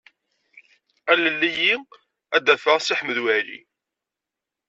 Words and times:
Alel-iyi 1.11 1.73
ad 2.35 2.41
d-afeɣ 2.45 2.77
Si 2.81 2.93
Ḥmed 2.99 3.17
Waɛli. 3.23 3.59